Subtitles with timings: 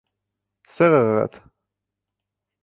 [0.75, 1.37] Сығығыҙ!